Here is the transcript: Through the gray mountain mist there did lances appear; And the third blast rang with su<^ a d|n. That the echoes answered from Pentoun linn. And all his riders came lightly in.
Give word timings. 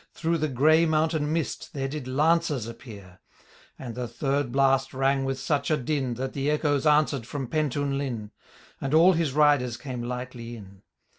Through 0.15 0.39
the 0.39 0.47
gray 0.47 0.87
mountain 0.87 1.31
mist 1.31 1.73
there 1.75 1.87
did 1.87 2.07
lances 2.07 2.65
appear; 2.65 3.19
And 3.77 3.93
the 3.93 4.07
third 4.07 4.51
blast 4.51 4.95
rang 4.95 5.25
with 5.25 5.37
su<^ 5.37 5.71
a 5.71 5.77
d|n. 5.77 6.15
That 6.15 6.33
the 6.33 6.49
echoes 6.49 6.87
answered 6.87 7.27
from 7.27 7.45
Pentoun 7.45 7.99
linn. 7.99 8.31
And 8.79 8.95
all 8.95 9.13
his 9.13 9.33
riders 9.33 9.77
came 9.77 10.01
lightly 10.01 10.55
in. 10.57 10.81